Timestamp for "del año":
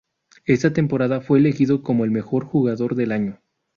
2.95-3.39